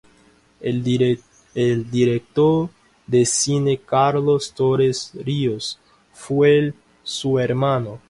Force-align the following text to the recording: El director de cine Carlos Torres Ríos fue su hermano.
El 0.61 0.81
director 0.81 2.69
de 3.05 3.23
cine 3.23 3.77
Carlos 3.77 4.51
Torres 4.51 5.11
Ríos 5.13 5.77
fue 6.11 6.73
su 7.03 7.37
hermano. 7.39 7.99